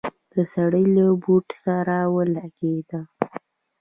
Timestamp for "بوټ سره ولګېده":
1.23-3.01